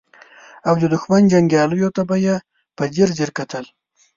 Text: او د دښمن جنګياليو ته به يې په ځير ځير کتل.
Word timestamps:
او 0.67 0.73
د 0.81 0.83
دښمن 0.93 1.21
جنګياليو 1.33 1.93
ته 1.95 2.01
به 2.09 2.15
يې 2.25 2.35
په 2.77 2.83
ځير 2.93 3.09
ځير 3.17 3.29
کتل. 3.37 3.65